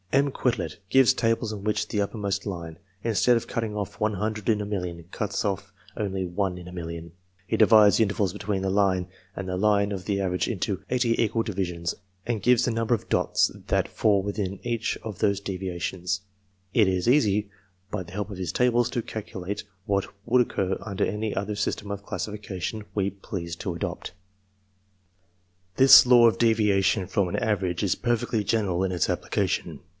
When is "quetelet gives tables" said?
0.29-1.53